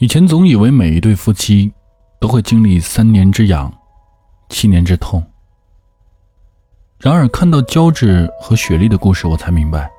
[0.00, 1.72] 以前总以为每一对夫妻
[2.20, 3.72] 都会经历三年之痒，
[4.48, 5.20] 七年之痛。
[7.00, 9.90] 然而看到胶质和雪莉的故事，我才明白，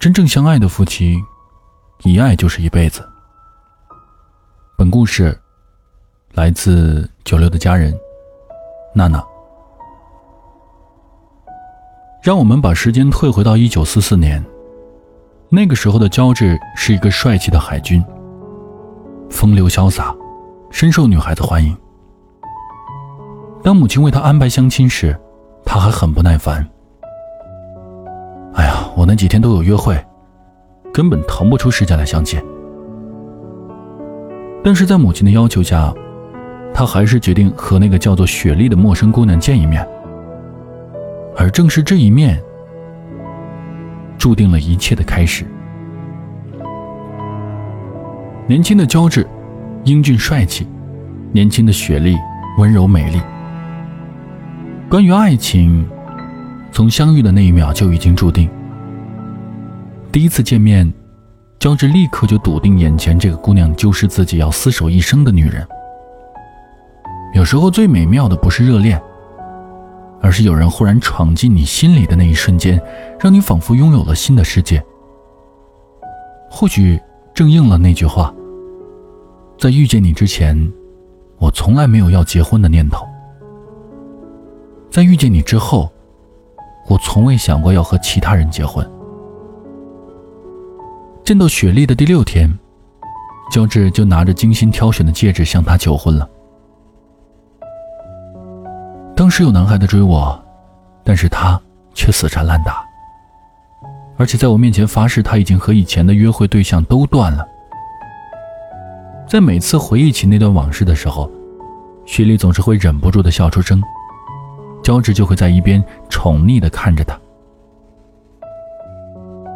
[0.00, 1.16] 真正相爱的夫妻，
[2.02, 3.08] 一爱就是一辈子。
[4.76, 5.38] 本故事
[6.32, 7.96] 来自九六的家人
[8.92, 9.24] 娜娜。
[12.20, 14.44] 让我们把时间退回到一九四四年，
[15.48, 18.04] 那个时候的胶质是一个帅气的海军。
[19.30, 20.14] 风流潇洒，
[20.70, 21.76] 深受女孩子欢迎。
[23.62, 25.18] 当母亲为他安排相亲时，
[25.64, 26.66] 他还很不耐烦。
[28.54, 29.98] 哎呀，我那几天都有约会，
[30.92, 32.40] 根本腾不出时间来相亲。
[34.64, 35.92] 但是在母亲的要求下，
[36.72, 39.86] 他还是决定和那个叫做雪莉的陌生姑娘见一面。
[41.36, 42.42] 而正是这一面，
[44.16, 45.44] 注定了一切的开始。
[48.48, 49.26] 年轻的胶质，
[49.82, 50.64] 英俊帅气；
[51.32, 52.16] 年轻的雪莉，
[52.58, 53.20] 温柔美丽。
[54.88, 55.84] 关于爱情，
[56.70, 58.48] 从相遇的那一秒就已经注定。
[60.12, 60.94] 第一次见面，
[61.58, 65.66] 胶质立刻就笃定眼前这个姑娘就是自己要厮守一生的女人。
[67.34, 69.02] 有时候最美妙的不是热恋，
[70.22, 72.80] 而是有人忽然闯进你心里的那一瞬间，
[73.18, 74.80] 让你仿佛拥有了新的世界。
[76.48, 77.00] 或许。
[77.36, 78.32] 正应了那句话。
[79.58, 80.56] 在遇见你之前，
[81.38, 83.06] 我从来没有要结婚的念头。
[84.90, 85.90] 在遇见你之后，
[86.86, 88.86] 我从未想过要和其他人结婚。
[91.24, 92.50] 见到雪莉的第六天，
[93.50, 96.28] 乔治就拿着精心挑选的戒指向她求婚了。
[99.16, 100.38] 当时有男孩子追我，
[101.02, 101.58] 但是他
[101.94, 102.84] 却死缠烂打。
[104.18, 107.46] 而且在我面前发誓，他已经和以前的约会对象都断了。
[109.28, 111.28] 在每次回忆起那段往事的时候，
[112.04, 113.82] 雪莉总是会忍不住的笑出声，
[114.84, 117.18] 胶质就会在一边宠溺的看着他。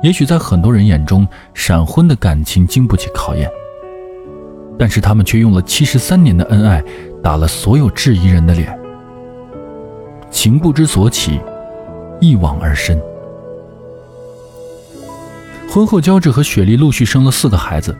[0.02, 3.48] 也许在很多人眼中，闪婚的感情经不起考验，
[4.76, 6.82] 但是他们却用了七十三年的恩爱，
[7.22, 8.76] 打了所有质疑人的脸。
[10.32, 11.40] 情不知所起，
[12.20, 13.00] 一往而深。
[15.70, 17.96] 婚后，焦质和雪莉陆续生了四个孩子，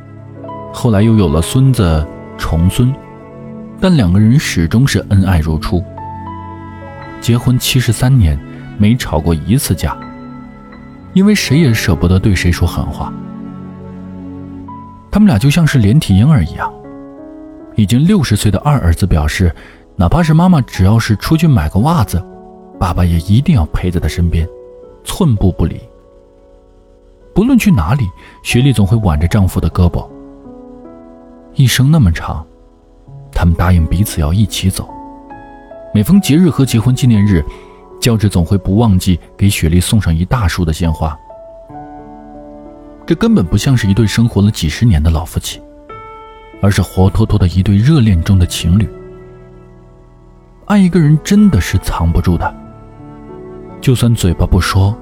[0.73, 2.07] 后来又有了孙子、
[2.39, 2.95] 重孙，
[3.81, 5.83] 但两个人始终是恩爱如初。
[7.21, 8.39] 结婚七十三年，
[8.79, 9.97] 没吵过一次架，
[11.13, 13.13] 因为谁也舍不得对谁说狠话。
[15.11, 16.73] 他们俩就像是连体婴儿一样。
[17.77, 19.55] 已经六十岁的二儿子表示，
[19.97, 22.23] 哪怕是妈妈只要是出去买个袜子，
[22.79, 24.47] 爸爸也一定要陪在他身边，
[25.05, 25.81] 寸步不离。
[27.35, 28.05] 不论去哪里，
[28.43, 30.07] 雪莉总会挽着丈夫的胳膊。
[31.55, 32.47] 一生那么长，
[33.33, 34.89] 他们答应彼此要一起走。
[35.93, 37.45] 每逢节日和结婚纪念日，
[38.01, 41.19] 乔治总会不忘记给雪莉送上一大束的鲜花。
[43.05, 45.61] 这根本不像是一对生活了几十年的老夫妻，
[46.63, 48.89] 而是活脱脱的一对热恋中的情侣。
[50.67, 52.55] 爱一个人真的是藏不住的，
[53.81, 54.97] 就算嘴巴不说，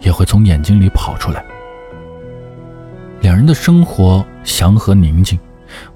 [0.00, 1.44] 也会从眼睛里跑出来。
[3.20, 5.38] 两人的生活祥和宁静，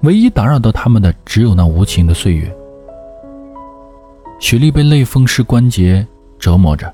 [0.01, 2.53] 唯一打扰到他们的只有那无情的岁月。
[4.39, 6.05] 雪莉被类风湿关节
[6.37, 6.93] 折磨着，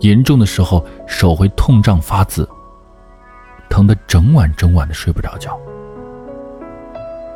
[0.00, 2.46] 严重的时候手会痛胀发紫，
[3.70, 5.58] 疼得整晚整晚的睡不着觉。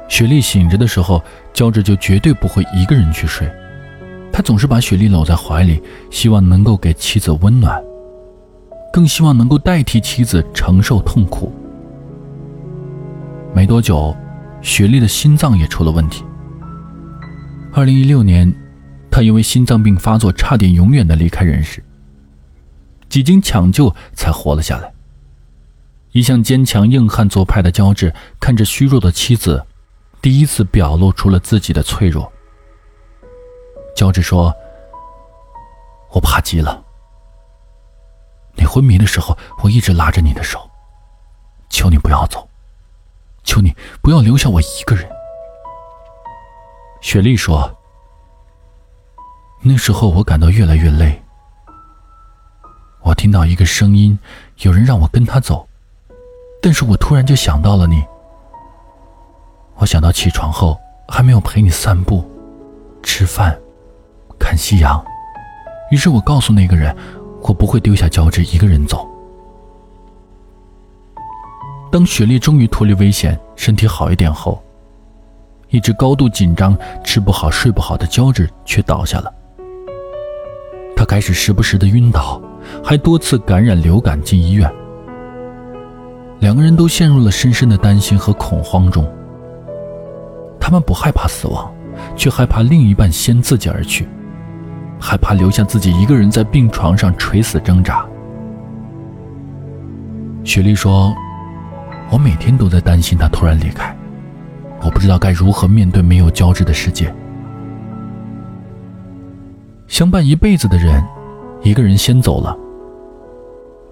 [0.09, 1.23] 雪莉醒着的时候，
[1.55, 3.51] 乔治就绝对不会一个人去睡，
[4.33, 7.83] 他总是把雪莉搂在怀里，希望能够给妻子温暖，
[8.93, 11.53] 更希望能够代替妻子承受痛苦。
[13.55, 14.15] 没多久，
[14.63, 16.25] 雪莉的心脏也出了问题。
[17.73, 18.53] 二零一六年，
[19.11, 21.83] 她因为心脏病发作，差点永远的离开人世。
[23.09, 24.93] 几经抢救才活了下来。
[26.13, 29.65] 一向坚强硬汉做派的乔治，看着虚弱的妻子，
[30.21, 32.31] 第一次表露出了自己的脆弱。
[33.97, 34.53] 乔治说
[36.13, 36.85] ：“我怕极了。
[38.57, 40.69] 你昏迷的时候，我一直拉着你的手，
[41.69, 42.47] 求你不要走。”
[43.45, 45.09] 求你不要留下我一个人。”
[47.01, 47.77] 雪莉说。
[49.63, 51.23] 那时候我感到越来越累。
[53.03, 54.19] 我听到一个声音，
[54.61, 55.69] 有人让我跟他走，
[56.63, 58.03] 但是我突然就想到了你。
[59.75, 62.25] 我想到起床后还没有陪你散步、
[63.03, 63.55] 吃饭、
[64.39, 65.05] 看夕阳，
[65.91, 66.97] 于是我告诉那个人，
[67.43, 69.10] 我不会丢下乔治一个人走。
[71.91, 74.63] 当雪莉终于脱离危险，身体好一点后，
[75.71, 79.33] 一直高度紧张、吃不好、睡不好的胶质却倒下了。
[80.95, 82.41] 他开始时不时的晕倒，
[82.85, 84.71] 还多次感染流感进医院。
[86.39, 89.05] 两个人都陷入了深深的担心和恐慌中。
[90.61, 91.75] 他们不害怕死亡，
[92.15, 94.09] 却害怕另一半先自己而去，
[95.01, 98.07] 害怕留下自己一个人在病床上垂死挣扎。
[100.45, 101.15] 雪莉说
[102.11, 103.97] ：“我每天都在担心他突然离开，
[104.83, 107.15] 我不知道该如何面对没有交织的世界。
[109.87, 111.03] 相伴一辈子的人，
[111.63, 112.57] 一个人先走了，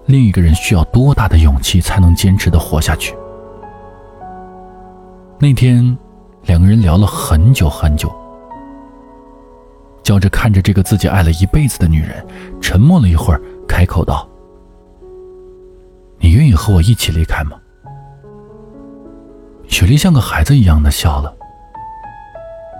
[0.05, 3.15] 另一个人需要多大的勇气才能坚持的活下去？”
[5.39, 5.97] 那天，
[6.43, 8.13] 两个人聊了很久很久。
[10.03, 12.25] 焦着看着这个自己爱了一辈子的女人，
[12.59, 14.27] 沉默了一会儿，开口道。
[16.17, 17.51] 你愿意和我一起离开吗？
[19.69, 21.33] 雪莉像个孩子一样的笑了。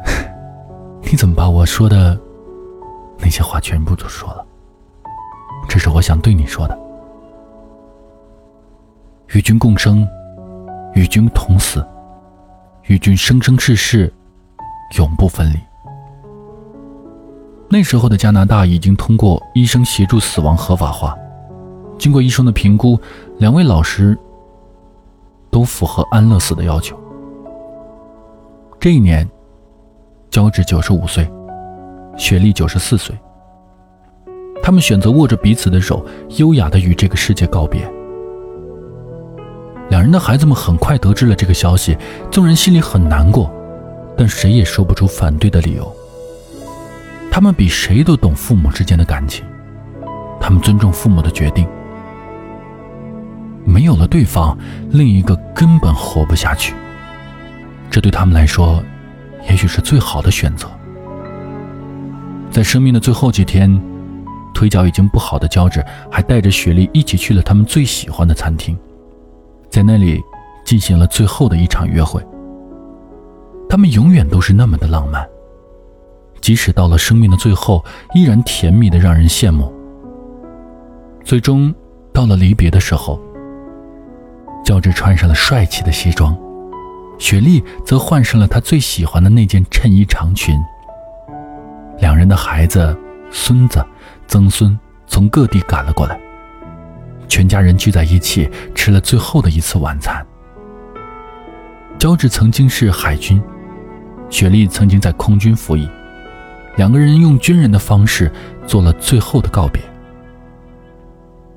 [1.01, 2.19] 你怎么把我说的
[3.17, 4.45] 那些话全部都说了？
[5.69, 6.77] 这是我想对你说的。
[9.29, 10.05] 与君共生，
[10.93, 11.85] 与君同死，
[12.87, 14.11] 与君生生世世，
[14.97, 15.59] 永不分离。
[17.69, 21.15] 那时候的加拿大已经通过医生协助死亡合法化。
[21.99, 22.99] 经过医生的评估，
[23.37, 24.17] 两位老师
[25.51, 26.97] 都符合安乐死的要求。
[28.79, 29.29] 这一年，
[30.29, 31.29] 焦治九十五岁，
[32.17, 33.17] 雪莉九十四岁。
[34.61, 36.05] 他们选择握着彼此的手，
[36.37, 37.81] 优雅的与这个世界告别。
[39.89, 41.97] 两人的孩子们很快得知了这个消息，
[42.29, 43.49] 纵然心里很难过，
[44.15, 45.91] 但谁也说不出反对的理由。
[47.31, 49.45] 他们比谁都懂父母之间的感情，
[50.39, 51.67] 他们尊重父母的决定。
[53.69, 54.57] 没有了对方，
[54.89, 56.73] 另一个根本活不下去。
[57.91, 58.83] 这对他们来说，
[59.47, 60.67] 也许是最好的选择。
[62.49, 63.79] 在生命的最后几天，
[64.55, 68.75] 腿脚已经不好的胶质还带着雪莉一起去了他们最喜欢的餐厅，
[69.69, 70.19] 在那里
[70.65, 72.25] 进行了最后的一场约会。
[73.69, 75.23] 他们永远都是那么的浪漫，
[76.41, 77.85] 即使到了生命的最后，
[78.15, 79.71] 依然甜蜜的让人羡慕。
[81.23, 81.71] 最终，
[82.11, 83.21] 到了离别的时候。
[84.69, 86.37] 乔治穿上了帅气的西装，
[87.17, 90.55] 雪莉则换上了她最喜欢的那件衬衣长裙。
[91.97, 92.95] 两人的孩子、
[93.31, 93.83] 孙子、
[94.27, 96.19] 曾孙从各地赶了过来，
[97.27, 100.23] 全家人聚在一起吃了最后的一次晚餐。
[101.97, 103.41] 乔治曾经是海军，
[104.29, 105.89] 雪莉曾经在空军服役，
[106.75, 108.31] 两个人用军人的方式
[108.67, 109.81] 做了最后的告别。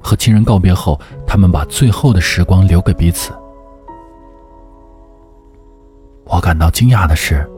[0.04, 1.00] 和亲人告别后，
[1.32, 3.32] 他们把最后的时光留给彼此。
[6.25, 7.50] 我感到惊讶的是，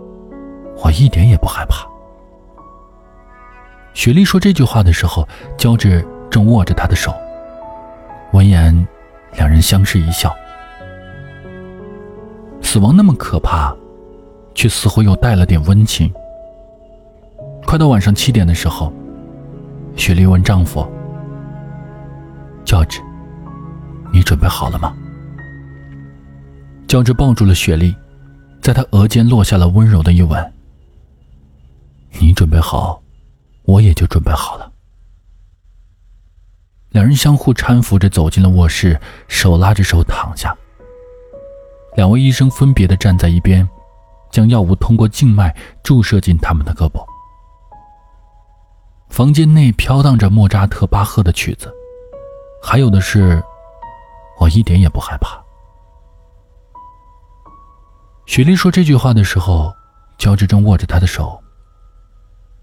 [0.76, 1.84] 我一点也不害怕。
[3.92, 5.26] 雪莉说这句话的时候，
[5.58, 7.12] 乔治正握着她的手。
[8.32, 8.86] 闻言，
[9.32, 10.32] 两人相视一笑。
[12.62, 13.74] 死亡那么可怕，
[14.54, 16.08] 却似乎又带了点温情。
[17.66, 18.92] 快到晚上七点的时候，
[19.96, 20.86] 雪莉问丈夫。
[22.64, 23.00] 乔治，
[24.14, 24.94] 你准备好了吗？
[26.86, 27.92] 乔治抱住了雪莉，
[28.62, 30.52] 在她额间落下了温柔的一吻。
[32.20, 33.02] 你准备好，
[33.64, 34.70] 我也就准备好了。
[36.90, 40.56] 两人相互搀扶着走进了卧室，手拉着手躺下。
[41.96, 43.68] 两位医生分别的站在一边，
[44.30, 45.52] 将药物通过静脉
[45.82, 47.04] 注射进他们的胳膊。
[49.08, 51.68] 房间内飘荡着莫扎特、巴赫的曲子。
[52.62, 53.42] 还有的是，
[54.38, 55.42] 我一点也不害怕。
[58.26, 59.72] 雪莉说这句话的时候，
[60.18, 61.38] 乔治正握着她的手。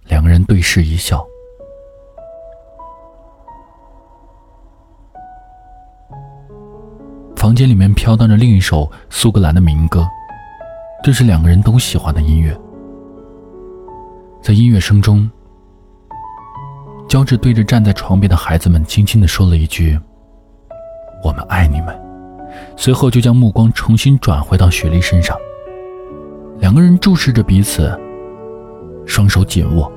[0.06, 1.25] 两个人对视一笑。
[7.36, 10.08] 房间里面飘荡着另一首苏格兰的民歌，
[11.04, 12.56] 这是两个人都喜欢的音乐。
[14.42, 15.30] 在音乐声中。
[17.10, 20.00] 乔治对着站在床边的孩子们轻轻地说了一句
[21.24, 21.98] ：“我们爱你们。”
[22.75, 25.36] 随后就将目光重新转回到雪莉身上。
[26.60, 27.98] 两个人注视着彼此，
[29.06, 29.92] 双手紧握。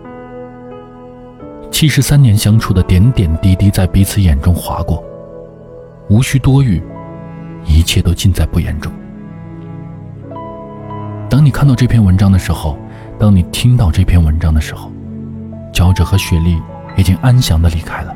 [1.71, 5.03] 七十三年相处的点点滴滴在彼此眼中划过，
[6.09, 6.83] 无需多语，
[7.67, 8.93] 一切都尽在不言中。
[11.29, 12.79] 当你看到这篇文章的时候，
[13.19, 14.91] 当你听到这篇文章的时候，
[15.73, 16.57] 乔治和雪莉。
[16.97, 18.15] 已经安详的离开了，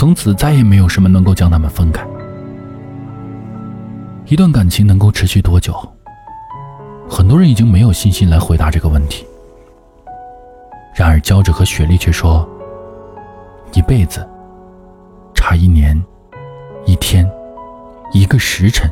[0.00, 2.02] 从此再也没有什么能够将他们分开。
[4.24, 5.74] 一段感情能够持续多久？
[7.06, 9.26] 很多人已经没有信心来回答这个问题。
[10.94, 12.48] 然而，焦着和雪莉却说
[13.76, 14.26] ：“一辈子，
[15.34, 16.02] 差一年、
[16.86, 17.30] 一天、
[18.14, 18.90] 一个时辰、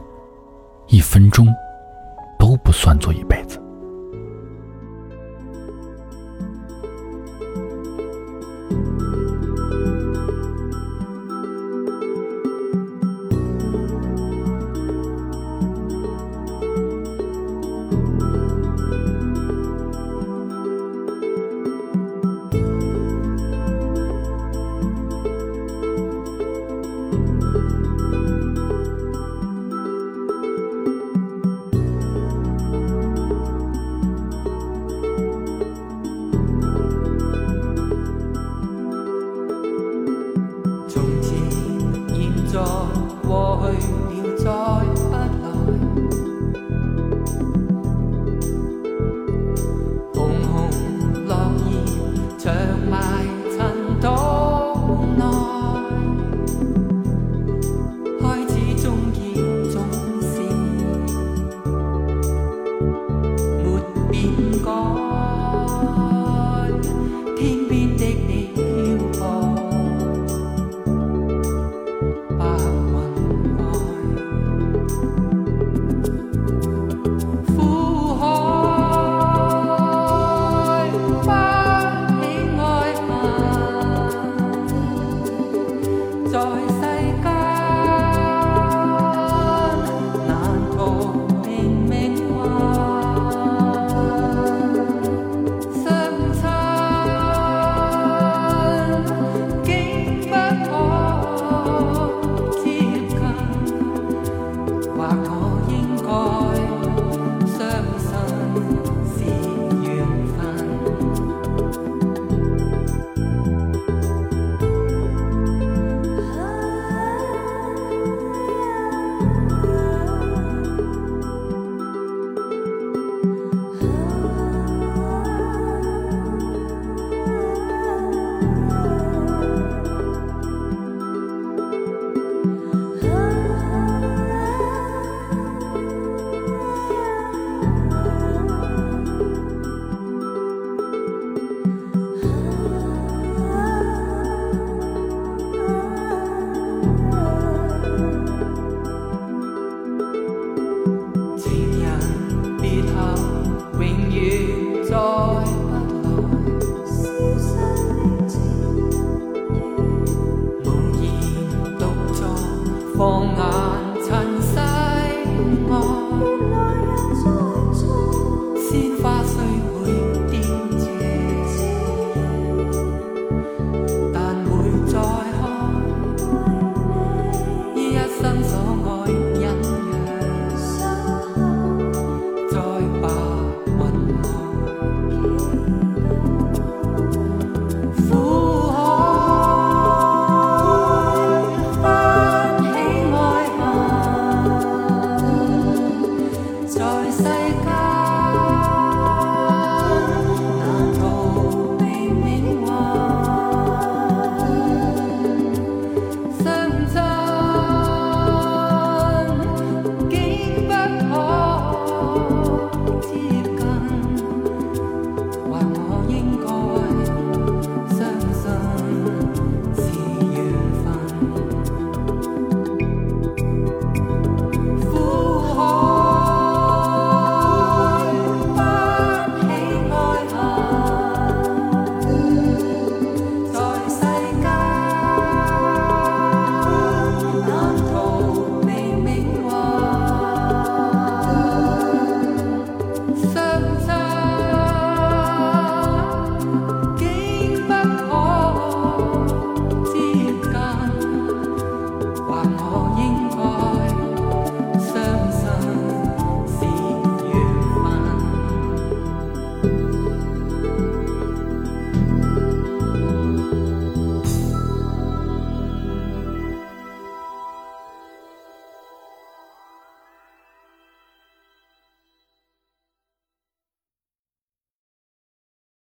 [0.88, 1.48] 一分钟，
[2.38, 3.48] 都不算作一辈子。”